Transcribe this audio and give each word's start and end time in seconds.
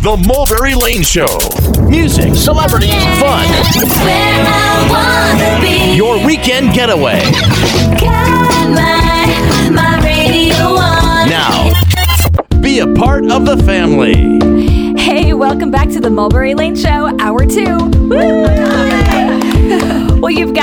The 0.00 0.16
Mulberry 0.28 0.76
Lane 0.76 1.02
Show. 1.02 1.26
Music, 1.88 2.32
celebrities, 2.36 2.94
fun. 3.18 3.44
Where 4.06 4.44
I 4.46 4.86
wanna 4.88 5.60
be. 5.60 5.96
Your 5.96 6.24
weekend 6.24 6.72
getaway. 6.72 7.20
Got 7.98 8.70
my, 8.70 9.70
my 9.72 10.00
radio 10.04 10.54
on. 10.54 11.28
Now, 11.28 11.72
be 12.60 12.78
a 12.78 12.86
part 12.94 13.28
of 13.28 13.44
the 13.44 13.56
family. 13.64 14.38
Hey, 14.96 15.32
welcome 15.32 15.72
back 15.72 15.88
to 15.88 16.00
the 16.00 16.10
Mulberry 16.10 16.54
Lane 16.54 16.76
Show, 16.76 17.16
hour 17.18 17.44
two. 17.44 17.76
Woo! 18.08 18.44
well, 20.20 20.30
you've 20.30 20.54
got 20.54 20.57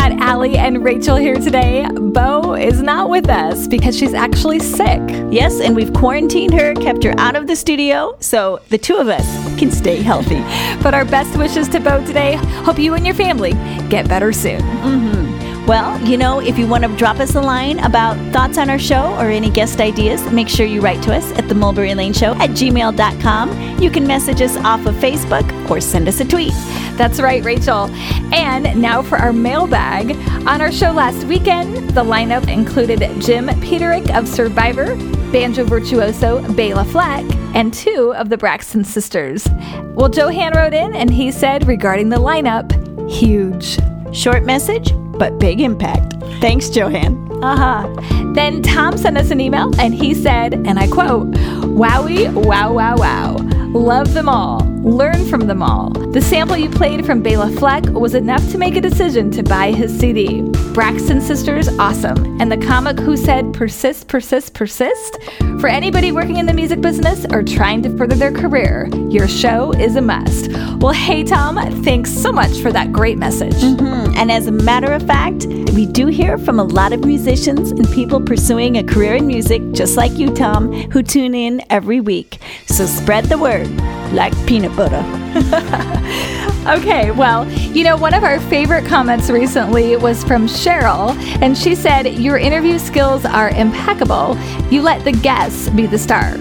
Allie 0.46 0.58
and 0.60 0.84
Rachel 0.84 1.16
here 1.16 1.38
today. 1.38 1.88
Bo 1.90 2.54
is 2.54 2.80
not 2.80 3.10
with 3.10 3.30
us 3.30 3.68
because 3.68 3.98
she's 3.98 4.14
actually 4.14 4.60
sick. 4.60 5.02
Yes, 5.32 5.60
and 5.60 5.76
we've 5.76 5.92
quarantined 5.92 6.54
her, 6.54 6.76
kept 6.76 7.04
her 7.04 7.16
out 7.18 7.36
of 7.36 7.48
the 7.48 7.56
studio, 7.56 8.16
so 8.20 8.62
the 8.70 8.78
two 8.78 8.96
of 8.98 9.08
us 9.08 9.26
can 9.58 9.72
stay 9.72 10.04
healthy. 10.04 10.44
But 10.84 10.94
our 10.94 11.04
best 11.04 11.36
wishes 11.36 11.68
to 11.70 11.80
Bo 11.80 12.06
today. 12.06 12.36
Hope 12.64 12.78
you 12.78 12.94
and 12.94 13.08
your 13.08 13.16
family 13.16 13.54
get 13.90 14.08
better 14.08 14.32
soon. 14.32 14.60
Mm-hmm. 14.62 15.66
Well, 15.66 16.00
you 16.08 16.16
know, 16.16 16.40
if 16.40 16.60
you 16.60 16.68
want 16.68 16.84
to 16.84 16.96
drop 16.96 17.20
us 17.20 17.34
a 17.34 17.42
line 17.42 17.80
about 17.80 18.16
thoughts 18.32 18.60
on 18.60 18.70
our 18.70 18.78
show 18.78 19.16
or 19.16 19.32
any 19.32 19.50
guest 19.50 19.82
ideas, 19.82 20.22
make 20.32 20.48
sure 20.48 20.68
you 20.68 20.80
write 20.80 21.02
to 21.04 21.16
us 21.16 21.32
at 21.40 21.50
the 21.50 21.56
Mulberry 21.56 21.96
Lane 21.96 22.14
Show 22.14 22.36
at 22.36 22.52
gmail.com. 22.52 23.80
You 23.82 23.90
can 23.90 24.06
message 24.06 24.42
us 24.42 24.58
off 24.58 24.86
of 24.86 24.94
Facebook 24.96 25.70
or 25.72 25.82
send 25.82 26.08
us 26.08 26.20
a 26.20 26.26
tweet. 26.26 26.54
That's 26.98 27.20
right, 27.20 27.44
Rachel. 27.44 27.90
And 28.34 28.82
now 28.82 29.02
for 29.02 29.18
our 29.18 29.34
mailbag. 29.34 30.12
On 30.48 30.62
our 30.62 30.72
show 30.72 30.92
last 30.92 31.26
weekend, 31.26 31.90
the 31.92 32.04
lineup 32.04 32.48
included 32.48 33.00
Jim 33.22 33.48
Peterick 33.62 34.10
of 34.16 34.28
Survivor, 34.28 34.96
banjo 35.32 35.66
virtuoso 35.66 36.42
Bela 36.54 36.86
Fleck, 36.86 37.26
and 37.54 37.74
two 37.74 38.14
of 38.16 38.30
the 38.30 38.38
Braxton 38.38 38.84
sisters. 38.84 39.48
Well, 39.96 40.10
Johan 40.10 40.54
wrote 40.56 40.74
in 40.74 40.96
and 40.96 41.10
he 41.12 41.32
said 41.32 41.68
regarding 41.68 42.10
the 42.10 42.18
lineup, 42.18 42.72
huge. 43.12 43.78
Short 44.14 44.44
message, 44.44 44.94
but 45.18 45.38
big 45.40 45.60
impact. 45.60 46.14
Thanks, 46.40 46.74
Johan. 46.74 47.44
Uh 47.44 47.58
huh. 47.58 48.34
Then 48.34 48.62
Tom 48.62 48.98
sent 48.98 49.18
us 49.18 49.32
an 49.32 49.42
email 49.42 49.72
and 49.80 49.94
he 49.94 50.14
said, 50.14 50.54
and 50.54 50.80
I 50.80 50.88
quote, 50.88 51.32
Wowie, 51.64 52.32
wow, 52.34 52.72
wow, 52.72 52.96
wow. 52.96 53.36
Love 53.74 54.14
them 54.14 54.30
all. 54.30 54.65
Learn 54.86 55.26
from 55.26 55.48
them 55.48 55.64
all. 55.64 55.90
The 55.90 56.22
sample 56.22 56.56
you 56.56 56.70
played 56.70 57.08
from 57.08 57.24
Bela 57.24 57.50
Fleck 57.54 57.86
was 57.86 58.14
enough 58.14 58.48
to 58.52 58.60
make 58.60 58.76
a 58.76 58.82
decision 58.82 59.32
to 59.32 59.42
buy 59.42 59.72
his 59.72 59.92
CD. 59.98 60.44
Braxton 60.76 61.22
Sisters, 61.22 61.68
awesome. 61.80 62.40
And 62.40 62.52
the 62.52 62.58
comic 62.58 63.00
who 63.00 63.18
said 63.18 63.52
persist, 63.52 64.08
persist, 64.08 64.54
persist? 64.54 65.18
For 65.60 65.68
anybody 65.68 66.12
working 66.12 66.38
in 66.38 66.46
the 66.46 66.54
music 66.54 66.82
business 66.82 67.26
or 67.32 67.42
trying 67.42 67.82
to 67.82 67.98
further 67.98 68.14
their 68.14 68.32
career, 68.32 68.88
your 69.10 69.28
show 69.28 69.72
is 69.72 69.96
a 69.96 70.02
must. 70.02 70.52
Well, 70.78 70.94
hey, 70.94 71.24
Tom, 71.24 71.56
thanks 71.84 72.12
so 72.12 72.32
much 72.32 72.60
for 72.60 72.72
that 72.72 72.94
great 72.94 73.18
message. 73.18 73.56
Mm-hmm. 73.56 74.14
And 74.16 74.32
as 74.32 74.46
a 74.46 74.52
matter 74.52 74.94
of 74.94 75.02
fact, 75.08 75.48
we 75.74 75.88
do 75.88 76.06
hear 76.08 76.38
from 76.38 76.60
a 76.60 76.64
lot 76.64 76.94
of 76.94 77.04
musicians 77.04 77.72
and 77.72 77.90
people 77.90 78.22
pursuing 78.22 78.78
a 78.78 78.84
career 78.84 79.16
in 79.16 79.26
music, 79.26 79.64
just 79.72 79.98
like 79.98 80.12
you, 80.12 80.32
Tom, 80.32 80.72
who 80.92 81.02
tune 81.02 81.34
in 81.34 81.64
every 81.72 82.02
week. 82.02 82.38
So 82.68 82.86
spread 82.86 83.26
the 83.26 83.40
word 83.40 83.68
like 84.14 84.34
peanut 84.46 84.76
butter. 84.76 85.04
Okay, 86.66 87.12
well, 87.12 87.48
you 87.52 87.84
know, 87.84 87.96
one 87.96 88.16
of 88.16 88.24
our 88.24 88.40
favorite 88.40 88.88
comments 88.88 89.30
recently 89.30 89.98
was 89.98 90.24
from 90.24 90.48
Cheryl, 90.48 91.16
and 91.40 91.56
she 91.56 91.76
said, 91.76 92.16
Your 92.16 92.40
interview 92.40 92.80
skills 92.80 93.24
are 93.24 93.50
impeccable. 93.50 94.36
You 94.72 94.82
let 94.82 95.04
the 95.04 95.12
guests 95.12 95.70
be 95.70 95.86
the 95.86 96.00
star. 96.00 96.34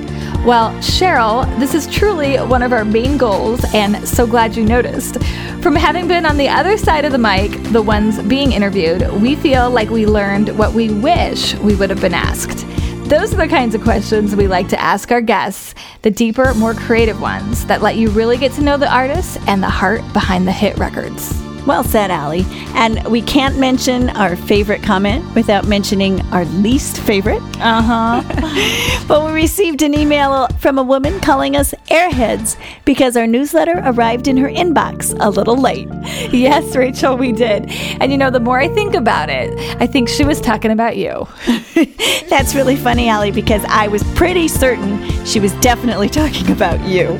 Well, 0.46 0.70
Cheryl, 0.80 1.44
this 1.58 1.74
is 1.74 1.86
truly 1.86 2.38
one 2.38 2.62
of 2.62 2.72
our 2.72 2.86
main 2.86 3.18
goals, 3.18 3.60
and 3.74 4.08
so 4.08 4.26
glad 4.26 4.56
you 4.56 4.64
noticed. 4.64 5.22
From 5.60 5.76
having 5.76 6.08
been 6.08 6.24
on 6.24 6.38
the 6.38 6.48
other 6.48 6.78
side 6.78 7.04
of 7.04 7.12
the 7.12 7.18
mic, 7.18 7.62
the 7.64 7.82
ones 7.82 8.18
being 8.22 8.52
interviewed, 8.52 9.06
we 9.20 9.36
feel 9.36 9.68
like 9.68 9.90
we 9.90 10.06
learned 10.06 10.56
what 10.56 10.72
we 10.72 10.88
wish 10.88 11.54
we 11.56 11.74
would 11.74 11.90
have 11.90 12.00
been 12.00 12.14
asked. 12.14 12.64
Those 13.14 13.32
are 13.32 13.36
the 13.36 13.46
kinds 13.46 13.76
of 13.76 13.82
questions 13.82 14.34
we 14.34 14.48
like 14.48 14.66
to 14.70 14.80
ask 14.80 15.12
our 15.12 15.20
guests, 15.20 15.76
the 16.02 16.10
deeper, 16.10 16.52
more 16.54 16.74
creative 16.74 17.20
ones 17.20 17.64
that 17.66 17.80
let 17.80 17.94
you 17.94 18.10
really 18.10 18.36
get 18.36 18.50
to 18.54 18.60
know 18.60 18.76
the 18.76 18.92
artist 18.92 19.38
and 19.46 19.62
the 19.62 19.70
heart 19.70 20.00
behind 20.12 20.48
the 20.48 20.52
hit 20.52 20.76
records. 20.78 21.43
Well 21.66 21.82
said, 21.82 22.10
Allie. 22.10 22.44
And 22.74 23.02
we 23.06 23.22
can't 23.22 23.58
mention 23.58 24.10
our 24.10 24.36
favorite 24.36 24.82
comment 24.82 25.34
without 25.34 25.66
mentioning 25.66 26.20
our 26.32 26.44
least 26.46 26.98
favorite. 27.00 27.42
Uh 27.58 27.82
huh. 27.82 29.00
But 29.06 29.26
we 29.26 29.32
received 29.32 29.82
an 29.82 29.92
email 29.92 30.48
from 30.58 30.78
a 30.78 30.82
woman 30.82 31.20
calling 31.20 31.56
us 31.56 31.74
airheads 31.88 32.56
because 32.86 33.18
our 33.18 33.26
newsletter 33.26 33.82
arrived 33.84 34.28
in 34.28 34.36
her 34.38 34.48
inbox 34.48 35.14
a 35.20 35.28
little 35.28 35.58
late. 35.58 35.88
yes, 36.32 36.74
Rachel, 36.74 37.16
we 37.16 37.30
did. 37.30 37.70
And 38.00 38.10
you 38.10 38.16
know, 38.16 38.30
the 38.30 38.40
more 38.40 38.58
I 38.58 38.68
think 38.68 38.94
about 38.94 39.28
it, 39.28 39.52
I 39.80 39.86
think 39.86 40.08
she 40.08 40.24
was 40.24 40.40
talking 40.40 40.70
about 40.70 40.96
you. 40.96 41.28
That's 42.30 42.54
really 42.54 42.76
funny, 42.76 43.10
Allie, 43.10 43.30
because 43.30 43.62
I 43.68 43.88
was 43.88 44.02
pretty 44.14 44.48
certain 44.48 45.02
she 45.26 45.38
was 45.38 45.52
definitely 45.54 46.08
talking 46.08 46.50
about 46.50 46.80
you. 46.80 47.18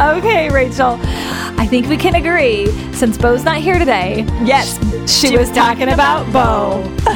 Okay, 0.00 0.48
Rachel, 0.50 0.98
I 1.02 1.66
think 1.68 1.86
we 1.88 1.98
can 1.98 2.14
agree, 2.14 2.66
since 2.92 3.18
Bo's 3.18 3.44
not 3.44 3.58
here 3.58 3.69
today, 3.78 4.24
Yes, 4.44 4.78
she, 5.10 5.36
was 5.36 5.50
talking 5.50 5.88
about 5.90 6.30
Bo. 6.32 6.82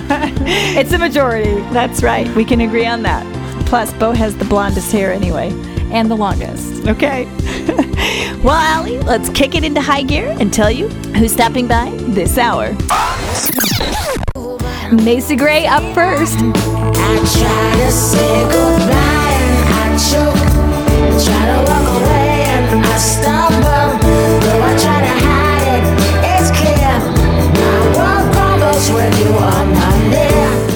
it's 0.76 0.92
a 0.92 0.98
majority 0.98 1.60
That's 1.72 2.02
right. 2.02 2.28
We 2.34 2.44
can 2.44 2.60
agree 2.60 2.86
on 2.86 3.02
that. 3.02 3.24
Plus, 3.66 3.92
Bo 3.94 4.12
has 4.12 4.36
the 4.36 4.44
blondest 4.44 4.92
hair 4.92 5.12
anyway. 5.12 5.50
and 5.90 6.10
the 6.10 6.16
longest. 6.16 6.86
Okay. 6.86 7.24
well, 8.42 8.56
Allie, 8.56 8.98
let's 9.00 9.28
kick 9.30 9.54
it 9.54 9.64
into 9.64 9.80
high 9.80 10.02
gear 10.02 10.34
and 10.38 10.52
tell 10.52 10.70
you 10.70 10.88
who's 11.16 11.32
stopping 11.32 11.66
by 11.68 11.90
this 12.08 12.36
hour. 12.38 12.72
Macy 14.92 15.36
Gray 15.36 15.66
up 15.66 15.82
first. 15.94 16.38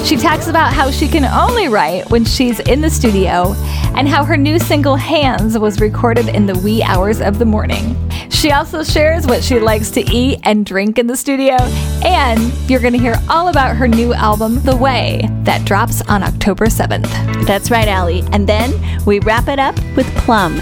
She 0.05 0.17
talks 0.17 0.47
about 0.47 0.73
how 0.73 0.89
she 0.89 1.07
can 1.07 1.25
only 1.25 1.67
write 1.67 2.09
when 2.09 2.25
she's 2.25 2.59
in 2.61 2.81
the 2.81 2.89
studio 2.89 3.53
and 3.95 4.07
how 4.07 4.23
her 4.23 4.37
new 4.37 4.57
single 4.57 4.95
Hands 4.95 5.57
was 5.57 5.79
recorded 5.79 6.29
in 6.29 6.45
the 6.45 6.57
wee 6.59 6.81
hours 6.81 7.21
of 7.21 7.37
the 7.37 7.45
morning. 7.45 7.95
She 8.29 8.51
also 8.51 8.83
shares 8.83 9.27
what 9.27 9.43
she 9.43 9.59
likes 9.59 9.91
to 9.91 10.01
eat 10.01 10.39
and 10.43 10.65
drink 10.65 10.97
in 10.97 11.07
the 11.07 11.17
studio, 11.17 11.57
and 12.03 12.53
you're 12.69 12.79
going 12.79 12.93
to 12.93 12.99
hear 12.99 13.15
all 13.29 13.49
about 13.49 13.75
her 13.75 13.87
new 13.87 14.13
album, 14.13 14.61
The 14.61 14.75
Way, 14.75 15.27
that 15.43 15.65
drops 15.65 16.01
on 16.09 16.23
October 16.23 16.67
7th. 16.67 17.45
That's 17.45 17.69
right, 17.69 17.87
Allie. 17.87 18.23
And 18.31 18.47
then 18.47 18.73
we 19.05 19.19
wrap 19.19 19.47
it 19.47 19.59
up 19.59 19.75
with 19.95 20.07
Plumb. 20.15 20.59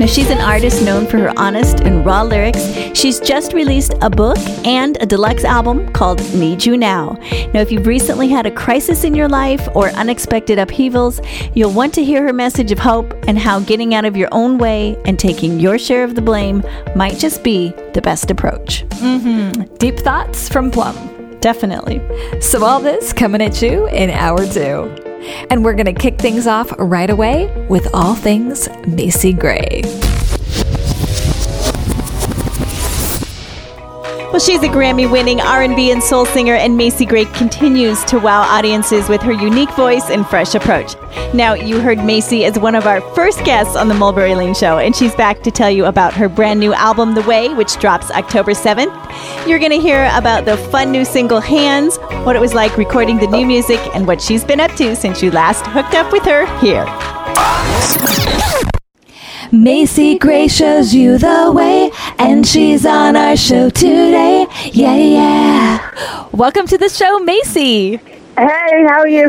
Now, 0.00 0.06
she's 0.06 0.30
an 0.30 0.38
artist 0.38 0.82
known 0.82 1.06
for 1.06 1.18
her 1.18 1.38
honest 1.38 1.80
and 1.80 2.06
raw 2.06 2.22
lyrics. 2.22 2.64
She's 2.94 3.20
just 3.20 3.52
released 3.52 3.92
a 4.00 4.08
book 4.08 4.38
and 4.64 4.96
a 5.02 5.04
deluxe 5.04 5.44
album 5.44 5.92
called 5.92 6.20
Need 6.34 6.64
You 6.64 6.78
Now. 6.78 7.18
Now, 7.52 7.60
if 7.60 7.70
you've 7.70 7.86
recently 7.86 8.26
had 8.26 8.46
a 8.46 8.50
crisis 8.50 9.04
in 9.04 9.14
your 9.14 9.28
life 9.28 9.68
or 9.74 9.90
unexpected 9.90 10.58
upheavals, 10.58 11.20
you'll 11.52 11.74
want 11.74 11.92
to 11.96 12.02
hear 12.02 12.22
her 12.22 12.32
message 12.32 12.72
of 12.72 12.78
hope 12.78 13.12
and 13.28 13.38
how 13.38 13.60
getting 13.60 13.94
out 13.94 14.06
of 14.06 14.16
your 14.16 14.30
own 14.32 14.56
way 14.56 14.96
and 15.04 15.18
taking 15.18 15.60
your 15.60 15.78
share 15.78 16.02
of 16.02 16.14
the 16.14 16.22
blame 16.22 16.64
might 16.96 17.18
just 17.18 17.44
be 17.44 17.74
the 17.92 18.00
best 18.00 18.30
approach. 18.30 18.86
Mm-hmm. 18.88 19.64
Deep 19.74 19.98
thoughts 19.98 20.48
from 20.48 20.70
Plumb. 20.70 20.96
Definitely. 21.40 22.00
So, 22.40 22.64
all 22.64 22.80
this 22.80 23.12
coming 23.12 23.42
at 23.42 23.60
you 23.60 23.86
in 23.88 24.08
hour 24.08 24.46
two. 24.46 25.09
And 25.50 25.64
we're 25.64 25.74
going 25.74 25.86
to 25.86 25.92
kick 25.92 26.18
things 26.18 26.46
off 26.46 26.72
right 26.78 27.10
away 27.10 27.46
with 27.68 27.88
all 27.94 28.14
things 28.14 28.68
Macy 28.86 29.32
Gray. 29.32 29.82
Well, 34.30 34.38
she's 34.38 34.62
a 34.62 34.68
Grammy-winning 34.68 35.40
R&B 35.40 35.90
and 35.90 36.00
soul 36.00 36.24
singer, 36.24 36.54
and 36.54 36.76
Macy 36.76 37.04
Gray 37.04 37.24
continues 37.24 38.04
to 38.04 38.20
wow 38.20 38.42
audiences 38.42 39.08
with 39.08 39.20
her 39.22 39.32
unique 39.32 39.72
voice 39.72 40.08
and 40.08 40.24
fresh 40.24 40.54
approach. 40.54 40.94
Now, 41.34 41.54
you 41.54 41.80
heard 41.80 41.98
Macy 41.98 42.44
as 42.44 42.56
one 42.56 42.76
of 42.76 42.86
our 42.86 43.00
first 43.16 43.44
guests 43.44 43.74
on 43.74 43.88
the 43.88 43.94
Mulberry 43.94 44.36
Lane 44.36 44.54
Show, 44.54 44.78
and 44.78 44.94
she's 44.94 45.16
back 45.16 45.42
to 45.42 45.50
tell 45.50 45.68
you 45.68 45.86
about 45.86 46.14
her 46.14 46.28
brand 46.28 46.60
new 46.60 46.72
album, 46.72 47.14
The 47.16 47.22
Way, 47.22 47.52
which 47.54 47.76
drops 47.80 48.12
October 48.12 48.52
7th. 48.52 49.48
You're 49.48 49.58
going 49.58 49.72
to 49.72 49.80
hear 49.80 50.08
about 50.14 50.44
the 50.44 50.56
fun 50.56 50.92
new 50.92 51.04
single, 51.04 51.40
Hands, 51.40 51.96
what 52.24 52.36
it 52.36 52.40
was 52.40 52.54
like 52.54 52.76
recording 52.76 53.18
the 53.18 53.26
new 53.26 53.44
music, 53.44 53.80
and 53.96 54.06
what 54.06 54.22
she's 54.22 54.44
been 54.44 54.60
up 54.60 54.70
to 54.76 54.94
since 54.94 55.24
you 55.24 55.32
last 55.32 55.66
hooked 55.66 55.94
up 55.94 56.12
with 56.12 56.22
her 56.22 56.46
here. 56.60 56.86
Macy 59.52 60.16
Gray 60.16 60.46
shows 60.46 60.94
you 60.94 61.18
the 61.18 61.50
way, 61.52 61.90
and 62.18 62.46
she's 62.46 62.86
on 62.86 63.16
our 63.16 63.36
show 63.36 63.68
today. 63.68 64.46
Yeah, 64.66 64.94
yeah. 64.94 66.28
Welcome 66.32 66.68
to 66.68 66.78
the 66.78 66.88
show, 66.88 67.18
Macy. 67.18 67.96
Hey, 67.96 68.84
how 68.86 69.00
are 69.00 69.08
you? 69.08 69.28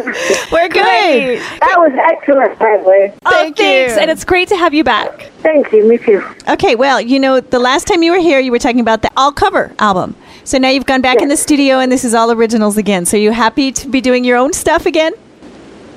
We're 0.52 0.70
good. 0.70 1.40
That 1.40 1.76
was 1.78 1.92
excellent, 2.12 2.60
by 2.60 2.78
the 2.78 2.84
way. 2.88 3.14
Oh, 3.26 3.32
Thank 3.32 3.60
oh, 3.60 3.64
thanks. 3.64 3.96
you. 3.96 4.00
And 4.00 4.12
it's 4.12 4.24
great 4.24 4.48
to 4.50 4.56
have 4.56 4.76
you 4.76 4.84
back. 4.84 5.32
Thank 5.40 5.72
you, 5.72 5.90
me 5.90 5.98
too. 5.98 6.24
Okay, 6.48 6.76
well, 6.76 7.02
you 7.02 7.20
know, 7.20 7.40
the 7.40 7.60
last 7.60 7.88
time 7.88 8.04
you 8.04 8.12
were 8.12 8.20
here, 8.20 8.40
you 8.40 8.52
were 8.52 8.60
talking 8.60 8.80
about 8.80 9.02
the 9.02 9.10
all 9.18 9.32
cover 9.32 9.74
album. 9.80 10.16
So 10.44 10.60
now 10.60 10.70
you've 10.70 10.86
gone 10.86 11.02
back 11.02 11.22
in 11.22 11.30
the 11.30 11.38
studio 11.38 11.80
and 11.80 11.92
this 11.92 12.06
is 12.06 12.14
all 12.14 12.32
originals 12.32 12.78
again. 12.78 13.06
So 13.06 13.18
you 13.18 13.32
happy 13.32 13.72
to 13.72 13.88
be 13.88 14.02
doing 14.02 14.24
your 14.24 14.38
own 14.38 14.54
stuff 14.54 14.86
again? 14.86 15.14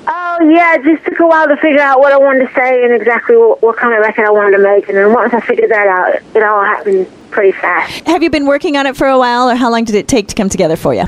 Oh, 0.07 0.49
yeah, 0.53 0.75
it 0.75 0.83
just 0.83 1.03
took 1.05 1.19
a 1.19 1.27
while 1.27 1.47
to 1.47 1.55
figure 1.57 1.79
out 1.81 1.99
what 1.99 2.13
I 2.13 2.17
wanted 2.17 2.47
to 2.47 2.53
say 2.53 2.83
and 2.83 2.93
exactly 2.93 3.35
what, 3.35 3.61
what 3.61 3.77
kind 3.77 3.93
of 3.93 4.01
record 4.01 4.25
I 4.25 4.31
wanted 4.31 4.57
to 4.57 4.63
make. 4.63 4.87
And 4.87 4.97
then 4.97 5.13
once 5.13 5.33
I 5.33 5.39
figured 5.41 5.71
that 5.71 5.87
out, 5.87 6.15
it 6.35 6.43
all 6.43 6.63
happened 6.63 7.07
pretty 7.31 7.51
fast. 7.53 8.05
Have 8.07 8.21
you 8.23 8.29
been 8.29 8.45
working 8.45 8.77
on 8.77 8.85
it 8.85 8.95
for 8.95 9.07
a 9.07 9.17
while 9.17 9.49
or 9.49 9.55
how 9.55 9.71
long 9.71 9.83
did 9.83 9.95
it 9.95 10.07
take 10.07 10.27
to 10.27 10.35
come 10.35 10.47
together 10.49 10.75
for 10.75 10.93
you? 10.93 11.03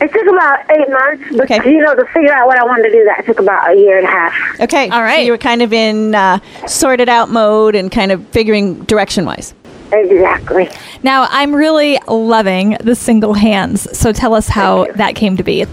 It 0.00 0.10
took 0.12 0.26
about 0.26 0.70
eight 0.70 0.88
months, 0.88 1.24
but, 1.36 1.50
Okay. 1.50 1.70
you 1.70 1.82
know, 1.84 1.94
to 1.94 2.06
figure 2.06 2.32
out 2.32 2.46
what 2.46 2.56
I 2.58 2.64
wanted 2.64 2.84
to 2.84 2.92
do, 2.92 3.04
that 3.04 3.26
took 3.26 3.38
about 3.38 3.70
a 3.70 3.74
year 3.74 3.98
and 3.98 4.06
a 4.06 4.10
half. 4.10 4.34
Okay. 4.60 4.88
All 4.88 5.02
right. 5.02 5.16
So 5.16 5.22
you 5.22 5.32
were 5.32 5.38
kind 5.38 5.60
of 5.60 5.72
in 5.74 6.14
uh, 6.14 6.38
sorted 6.66 7.10
out 7.10 7.28
mode 7.28 7.74
and 7.74 7.92
kind 7.92 8.10
of 8.10 8.26
figuring 8.28 8.82
direction 8.84 9.26
wise. 9.26 9.52
Exactly. 9.92 10.70
Now, 11.02 11.26
I'm 11.30 11.54
really 11.54 11.98
loving 12.08 12.76
the 12.80 12.94
single 12.94 13.34
hands. 13.34 13.96
So 13.98 14.12
tell 14.12 14.34
us 14.34 14.48
how 14.48 14.86
that 14.94 15.16
came 15.16 15.36
to 15.36 15.42
be. 15.42 15.66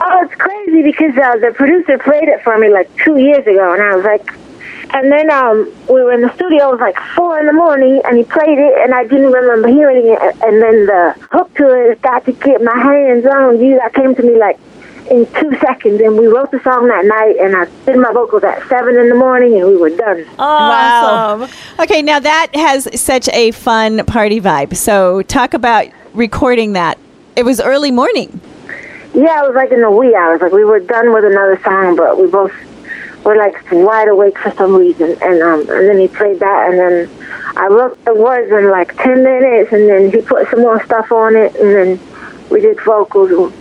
Oh, 0.00 0.20
it's 0.22 0.34
crazy 0.82 0.90
because 0.90 1.16
uh, 1.16 1.36
the 1.38 1.52
producer 1.54 1.98
played 1.98 2.28
it 2.28 2.42
for 2.42 2.58
me 2.58 2.68
like 2.68 2.94
two 2.96 3.18
years 3.18 3.46
ago, 3.46 3.72
and 3.72 3.82
I 3.82 3.96
was 3.96 4.04
like, 4.04 4.30
and 4.94 5.12
then 5.12 5.30
um, 5.30 5.72
we 5.88 6.02
were 6.02 6.12
in 6.12 6.22
the 6.22 6.34
studio. 6.34 6.68
It 6.68 6.72
was 6.72 6.80
like 6.80 6.98
four 7.14 7.38
in 7.38 7.46
the 7.46 7.52
morning, 7.52 8.00
and 8.04 8.16
he 8.16 8.24
played 8.24 8.58
it, 8.58 8.78
and 8.78 8.94
I 8.94 9.02
didn't 9.04 9.32
remember 9.32 9.68
hearing 9.68 10.08
it. 10.08 10.18
And 10.42 10.62
then 10.62 10.86
the 10.86 11.14
hook 11.30 11.54
to 11.56 11.90
it 11.90 12.00
got 12.00 12.24
to 12.24 12.32
get 12.32 12.62
my 12.62 12.76
hands 12.76 13.26
on 13.26 13.60
you. 13.60 13.78
That 13.78 13.92
came 13.92 14.14
to 14.14 14.22
me 14.22 14.38
like 14.38 14.58
in 15.10 15.26
two 15.34 15.56
seconds, 15.58 16.00
and 16.00 16.16
we 16.16 16.26
wrote 16.26 16.50
the 16.50 16.62
song 16.62 16.88
that 16.88 17.04
night, 17.04 17.36
and 17.38 17.54
I 17.56 17.66
did 17.84 17.98
my 17.98 18.12
vocals 18.12 18.44
at 18.44 18.66
seven 18.68 18.96
in 18.96 19.08
the 19.10 19.14
morning, 19.14 19.60
and 19.60 19.66
we 19.66 19.76
were 19.76 19.90
done. 19.90 20.24
Wow. 20.38 21.48
Okay, 21.80 22.00
now 22.02 22.18
that 22.18 22.54
has 22.54 23.00
such 23.00 23.28
a 23.30 23.50
fun 23.50 24.04
party 24.06 24.40
vibe. 24.40 24.74
So 24.74 25.22
talk 25.22 25.54
about 25.54 25.86
recording 26.14 26.72
that. 26.72 26.98
It 27.36 27.44
was 27.44 27.60
early 27.60 27.90
morning. 27.90 28.40
Yeah, 29.18 29.42
it 29.42 29.48
was 29.48 29.54
like 29.56 29.72
in 29.72 29.80
the 29.80 29.90
wee 29.90 30.14
hours. 30.14 30.40
Like 30.40 30.52
we 30.52 30.64
were 30.64 30.78
done 30.80 31.12
with 31.12 31.24
another 31.24 31.60
song, 31.64 31.96
but 31.96 32.18
we 32.20 32.28
both 32.28 32.52
were 33.24 33.36
like 33.36 33.56
wide 33.72 34.06
awake 34.08 34.38
for 34.38 34.52
some 34.52 34.76
reason. 34.76 35.16
And 35.20 35.42
um, 35.42 35.60
and 35.60 35.88
then 35.88 35.98
he 35.98 36.06
played 36.08 36.38
that, 36.38 36.70
and 36.70 36.78
then 36.78 37.10
I 37.56 37.66
wrote 37.66 38.02
the 38.04 38.14
words 38.14 38.52
in 38.52 38.70
like 38.70 38.94
ten 38.96 39.24
minutes, 39.24 39.72
and 39.72 39.88
then 39.88 40.10
he 40.12 40.20
put 40.22 40.48
some 40.50 40.60
more 40.60 40.82
stuff 40.84 41.10
on 41.10 41.34
it, 41.34 41.54
and 41.56 41.74
then 41.74 42.00
we 42.50 42.60
did 42.60 42.80
vocals. 42.82 43.30
and 43.32 43.52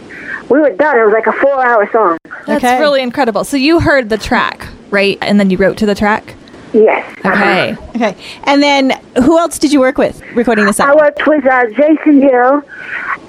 We 0.49 0.59
were 0.59 0.69
done. 0.69 0.97
It 0.99 1.03
was 1.05 1.13
like 1.13 1.27
a 1.27 1.33
four-hour 1.33 1.89
song. 1.91 2.17
That's 2.45 2.63
Okay. 2.63 2.79
really 2.79 3.01
incredible. 3.01 3.43
So 3.43 3.57
you 3.57 3.79
heard 3.79 4.09
the 4.09 4.17
track, 4.17 4.67
right? 4.91 5.17
And 5.21 5.39
then 5.39 5.49
you 5.49 5.57
wrote 5.57 5.77
to 5.77 5.85
the 5.87 5.95
track? 5.95 6.35
Yes. 6.77 7.17
Okay. 7.25 7.75
Okay. 7.95 8.15
And 8.43 8.61
then 8.61 8.91
who 9.23 9.39
else 9.39 9.57
did 9.57 9.73
you 9.73 9.79
work 9.79 9.97
with 9.97 10.21
recording 10.35 10.65
this 10.65 10.79
I 10.79 10.93
worked 10.93 11.25
with 11.25 11.43
uh, 11.45 11.65
Jason 11.71 12.19
Gill, 12.19 12.61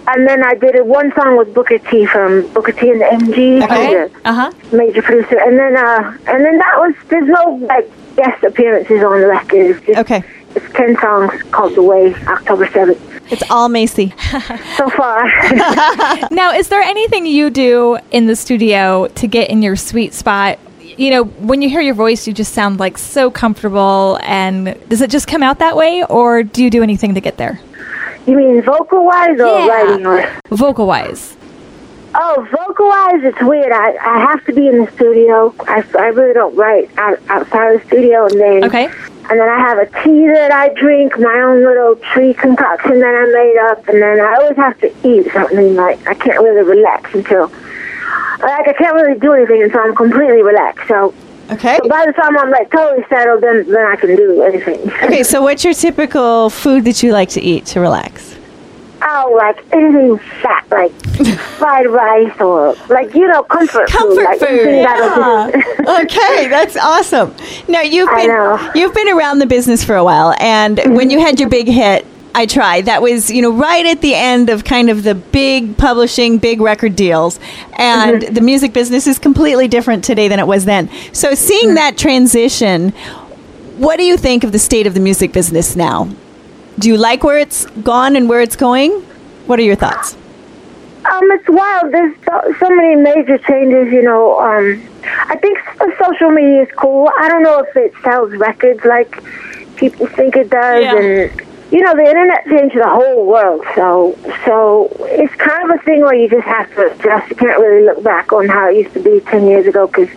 and 0.08 0.28
then 0.28 0.44
I 0.44 0.54
did 0.54 0.78
a 0.78 0.84
one 0.84 1.12
song 1.14 1.38
with 1.38 1.54
Booker 1.54 1.78
T 1.78 2.04
from 2.04 2.46
Booker 2.52 2.72
T 2.72 2.90
and 2.90 3.00
the 3.00 3.06
MG. 3.06 3.62
Okay. 3.64 4.08
He's 4.08 4.16
Uh 4.26 4.34
huh. 4.34 4.52
major 4.72 5.00
producer, 5.00 5.38
and 5.38 5.58
then 5.58 5.76
uh, 5.78 6.16
and 6.26 6.44
then 6.44 6.58
that 6.58 6.74
was 6.76 6.94
there's 7.08 7.26
no 7.28 7.54
like 7.66 7.90
guest 8.16 8.44
appearances 8.44 9.02
on 9.02 9.20
the 9.20 9.26
record. 9.28 9.76
It's 9.76 9.86
just, 9.86 9.98
Okay. 10.00 10.22
It's 10.54 10.70
ten 10.74 10.96
songs 11.00 11.32
called 11.50 11.74
The 11.74 11.82
Way, 11.82 12.14
October 12.26 12.66
seventh. 12.70 13.00
It's 13.32 13.42
all 13.50 13.68
Macy. 13.70 14.12
So 14.76 14.88
far, 14.90 15.24
Now, 16.30 16.52
is 16.52 16.68
there 16.68 16.82
anything 16.82 17.24
you 17.26 17.50
do 17.50 17.98
in 18.10 18.26
the 18.26 18.36
studio 18.36 19.08
to 19.08 19.26
get 19.26 19.50
in 19.50 19.62
your 19.62 19.76
sweet 19.76 20.12
spot? 20.14 20.58
You 20.98 21.10
know, 21.10 21.24
when 21.24 21.62
you 21.62 21.68
hear 21.70 21.80
your 21.80 21.94
voice, 21.94 22.26
you 22.26 22.32
just 22.34 22.52
sound 22.52 22.80
like 22.80 22.98
so 22.98 23.30
comfortable. 23.30 24.18
And 24.22 24.76
does 24.88 25.00
it 25.00 25.10
just 25.10 25.28
come 25.28 25.44
out 25.44 25.60
that 25.60 25.76
way, 25.76 26.02
or 26.04 26.42
do 26.42 26.62
you 26.62 26.70
do 26.70 26.82
anything 26.82 27.14
to 27.14 27.20
get 27.20 27.36
there? 27.38 27.60
you 28.26 28.36
mean 28.36 28.60
vocal 28.60 29.06
wise 29.06 29.40
or 29.40 29.46
Yeah. 29.46 29.66
writing 29.68 30.04
or? 30.06 30.28
Vocal 30.50 30.86
wise. 30.86 31.34
Oh, 32.14 32.46
vocal 32.50 32.88
wise, 32.88 33.20
it's 33.22 33.40
weird. 33.40 33.72
I, 33.72 33.96
I 34.04 34.18
have 34.20 34.44
to 34.46 34.52
be 34.52 34.66
in 34.66 34.84
the 34.84 34.90
studio. 34.92 35.54
I, 35.66 35.82
I 35.98 36.06
really 36.08 36.34
don't 36.34 36.54
write 36.54 36.90
out, 36.98 37.18
outside 37.30 37.76
of 37.76 37.80
the 37.80 37.86
studio, 37.86 38.26
and 38.26 38.38
then 38.40 38.64
Okay. 38.64 38.84
and 39.30 39.40
then 39.40 39.48
I 39.48 39.58
have 39.60 39.78
a 39.78 39.86
tea 40.02 40.26
that 40.26 40.52
I 40.52 40.68
drink, 40.74 41.18
my 41.18 41.40
own 41.40 41.64
little 41.64 41.96
tree 42.12 42.34
concoction 42.34 43.00
that 43.00 43.14
I 43.14 43.24
made 43.32 43.58
up, 43.70 43.88
and 43.88 44.02
then 44.02 44.20
I 44.20 44.34
always 44.34 44.56
have 44.56 44.78
to 44.80 44.92
eat 45.08 45.32
something. 45.32 45.74
Like 45.76 46.06
I 46.06 46.12
can't 46.14 46.42
really 46.42 46.68
relax 46.68 47.14
until 47.14 47.50
like 48.40 48.68
I 48.68 48.72
can't 48.72 48.94
really 48.94 49.18
do 49.18 49.32
anything 49.32 49.62
until 49.62 49.80
I'm 49.80 49.94
completely 49.94 50.42
relaxed. 50.42 50.88
So, 50.88 51.14
Okay. 51.50 51.78
so 51.82 51.88
by 51.88 52.04
the 52.04 52.12
time 52.12 52.36
I'm 52.38 52.50
like 52.50 52.70
totally 52.70 53.04
settled, 53.08 53.42
then 53.42 53.66
then 53.68 53.86
I 53.86 53.96
can 53.96 54.14
do 54.16 54.42
anything. 54.42 54.90
Okay, 55.04 55.22
so 55.22 55.40
what's 55.42 55.64
your 55.64 55.74
typical 55.74 56.50
food 56.50 56.84
that 56.84 57.02
you 57.02 57.12
like 57.12 57.30
to 57.30 57.40
eat 57.40 57.64
to 57.66 57.80
relax? 57.80 58.36
Oh, 59.00 59.34
like 59.36 59.64
anything 59.72 60.18
fat, 60.42 60.66
like 60.70 60.92
fried 61.58 61.88
rice 61.88 62.38
or 62.40 62.74
like 62.88 63.14
you 63.14 63.26
know 63.26 63.42
comfort, 63.44 63.88
food. 63.90 63.98
Comfort 63.98 64.24
like 64.24 64.38
food. 64.40 64.66
Yeah. 64.66 65.50
okay, 66.02 66.48
that's 66.48 66.76
awesome. 66.76 67.34
Now 67.68 67.80
you've 67.80 68.10
been 68.10 68.72
you've 68.74 68.94
been 68.94 69.08
around 69.08 69.38
the 69.38 69.46
business 69.46 69.84
for 69.84 69.96
a 69.96 70.04
while, 70.04 70.34
and 70.40 70.78
when 70.78 70.90
mm-hmm. 70.90 71.10
you 71.10 71.20
had 71.20 71.40
your 71.40 71.48
big 71.48 71.68
hit, 71.68 72.04
I 72.34 72.46
tried. 72.46 72.84
That 72.86 73.02
was 73.02 73.30
you 73.30 73.42
know 73.42 73.50
right 73.52 73.84
at 73.86 74.00
the 74.00 74.14
end 74.14 74.48
of 74.50 74.64
kind 74.64 74.90
of 74.90 75.02
the 75.02 75.14
big 75.14 75.76
publishing, 75.76 76.38
big 76.38 76.60
record 76.60 76.94
deals, 76.94 77.40
and 77.78 78.22
the 78.22 78.40
music 78.40 78.72
business 78.72 79.06
is 79.06 79.18
completely 79.18 79.66
different 79.68 80.04
today 80.04 80.28
than 80.28 80.38
it 80.38 80.46
was 80.46 80.64
then. 80.64 80.88
So 81.12 81.34
seeing 81.34 81.74
that 81.74 81.96
transition, 81.98 82.90
what 83.78 83.96
do 83.96 84.04
you 84.04 84.16
think 84.16 84.44
of 84.44 84.52
the 84.52 84.58
state 84.58 84.86
of 84.86 84.94
the 84.94 85.00
music 85.00 85.32
business 85.32 85.74
now? 85.74 86.08
Do 86.78 86.88
you 86.88 86.96
like 86.96 87.24
where 87.24 87.38
it's 87.38 87.66
gone 87.82 88.14
and 88.14 88.28
where 88.28 88.40
it's 88.40 88.56
going? 88.56 88.92
What 89.46 89.58
are 89.58 89.62
your 89.62 89.74
thoughts? 89.76 90.14
Um, 90.14 91.22
it's 91.32 91.48
wild. 91.48 91.92
There's 91.92 92.14
so, 92.24 92.54
so 92.60 92.68
many 92.68 92.94
major 92.96 93.38
changes, 93.38 93.92
you 93.92 94.02
know. 94.02 94.38
Um, 94.38 94.86
I 95.04 95.36
think 95.36 95.58
social 95.98 96.30
media 96.30 96.62
is 96.62 96.68
cool. 96.76 97.08
I 97.18 97.28
don't 97.28 97.42
know 97.42 97.60
if 97.60 97.74
it 97.76 97.94
sells 98.04 98.30
records 98.32 98.84
like 98.84 99.22
people 99.76 100.06
think 100.06 100.36
it 100.36 100.50
does, 100.50 100.82
Yeah. 100.82 100.96
and 100.96 101.47
you 101.70 101.80
know, 101.82 101.94
the 101.94 102.02
internet 102.04 102.44
changed 102.46 102.76
the 102.76 102.88
whole 102.88 103.26
world. 103.26 103.62
So, 103.74 104.16
so 104.46 104.88
it's 105.02 105.34
kind 105.34 105.70
of 105.70 105.78
a 105.78 105.82
thing 105.82 106.00
where 106.00 106.14
you 106.14 106.28
just 106.28 106.46
have 106.46 106.68
to 106.76 106.92
adjust. 106.92 107.30
You 107.30 107.36
can't 107.36 107.60
really 107.60 107.84
look 107.84 108.02
back 108.02 108.32
on 108.32 108.48
how 108.48 108.68
it 108.70 108.76
used 108.76 108.94
to 108.94 109.00
be 109.02 109.20
ten 109.20 109.46
years 109.46 109.66
ago 109.66 109.86
because 109.86 110.08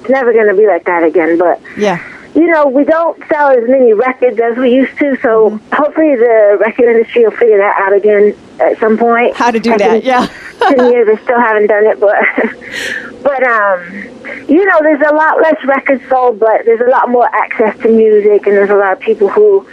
it's 0.00 0.08
never 0.08 0.32
going 0.32 0.48
to 0.48 0.54
be 0.56 0.66
like 0.66 0.84
that 0.84 1.02
again. 1.02 1.36
But 1.38 1.60
Yeah. 1.76 1.98
you 2.34 2.46
know, 2.46 2.66
we 2.66 2.84
don't 2.84 3.22
sell 3.28 3.50
as 3.50 3.68
many 3.68 3.92
records 3.92 4.40
as 4.40 4.56
we 4.56 4.74
used 4.74 4.96
to, 4.98 5.16
so 5.20 5.50
Mm-hmm. 5.50 5.74
hopefully 5.74 6.16
the 6.16 6.56
record 6.60 6.88
industry 6.96 7.24
will 7.24 7.30
figure 7.32 7.58
that 7.58 7.76
out 7.80 7.92
again 7.92 8.34
at 8.60 8.78
some 8.80 8.96
point. 8.96 9.36
How 9.36 9.50
to 9.50 9.60
do 9.60 9.72
I 9.72 9.76
that? 9.78 10.04
Yeah. 10.04 10.26
Ten 10.60 10.90
years, 10.90 11.08
I 11.18 11.22
still 11.22 11.38
haven't 11.40 11.66
done 11.66 11.84
it, 11.84 12.00
but 12.00 12.16
but 13.22 13.42
um, 13.46 13.82
you 14.48 14.64
know, 14.64 14.78
there's 14.80 15.02
a 15.06 15.14
lot 15.14 15.36
less 15.42 15.62
records 15.64 16.02
sold, 16.08 16.40
but 16.40 16.64
there's 16.64 16.80
a 16.80 16.90
lot 16.90 17.10
more 17.10 17.26
access 17.34 17.76
to 17.82 17.88
music, 17.88 18.46
and 18.46 18.56
there's 18.56 18.70
a 18.70 18.74
lot 18.76 18.92
of 18.94 19.00
people 19.00 19.28
who 19.28 19.66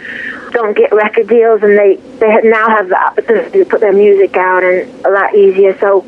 don't 0.52 0.76
get 0.76 0.92
record 0.92 1.28
deals, 1.28 1.62
and 1.62 1.78
they 1.78 1.96
they 2.18 2.40
now 2.44 2.68
have 2.68 2.88
the 2.88 2.98
opportunity 2.98 3.58
to 3.60 3.64
put 3.64 3.80
their 3.80 3.92
music 3.92 4.36
out, 4.36 4.62
and 4.62 4.88
a 5.04 5.10
lot 5.10 5.34
easier. 5.34 5.76
So. 5.78 6.04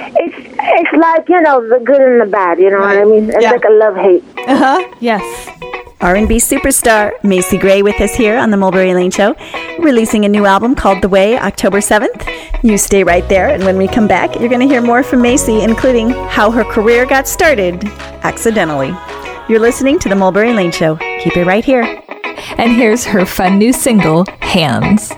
It's 0.00 0.36
it's 0.38 0.92
like 0.96 1.28
you 1.28 1.40
know 1.40 1.68
the 1.68 1.80
good 1.84 2.00
and 2.00 2.20
the 2.20 2.26
bad, 2.26 2.58
you 2.60 2.70
know 2.70 2.78
what 2.78 2.90
I 2.96 3.02
Right. 3.02 3.06
mean? 3.08 3.30
It's 3.30 3.42
Yeah. 3.42 3.50
like 3.50 3.64
a 3.64 3.70
love 3.72 3.96
hate. 3.96 4.24
Uh 4.46 4.56
huh. 4.56 4.88
Yes. 5.00 5.22
R&B 6.00 6.36
superstar 6.36 7.12
Macy 7.24 7.58
Gray 7.58 7.82
with 7.82 8.00
us 8.00 8.14
here 8.14 8.36
on 8.36 8.52
the 8.52 8.56
Mulberry 8.56 8.94
Lane 8.94 9.10
Show, 9.10 9.34
releasing 9.80 10.24
a 10.24 10.28
new 10.28 10.46
album 10.46 10.76
called 10.76 11.02
The 11.02 11.08
Way 11.08 11.36
October 11.36 11.78
7th. 11.80 12.24
You 12.62 12.78
stay 12.78 13.02
right 13.02 13.28
there, 13.28 13.48
and 13.48 13.64
when 13.64 13.76
we 13.76 13.88
come 13.88 14.06
back, 14.06 14.38
you're 14.38 14.48
going 14.48 14.60
to 14.60 14.68
hear 14.72 14.80
more 14.80 15.02
from 15.02 15.20
Macy, 15.20 15.60
including 15.62 16.10
how 16.10 16.52
her 16.52 16.62
career 16.64 17.04
got 17.04 17.26
started 17.26 17.84
accidentally. 18.22 18.94
You're 19.48 19.60
listening 19.60 19.98
to 19.98 20.08
the 20.08 20.14
Mulberry 20.14 20.52
Lane 20.52 20.70
Show. 20.70 20.96
Keep 21.22 21.36
it 21.36 21.44
right 21.44 21.64
here. 21.64 21.82
And 22.56 22.72
here's 22.72 23.04
her 23.04 23.26
fun 23.26 23.58
new 23.58 23.72
single, 23.72 24.24
Hands. 24.40 25.12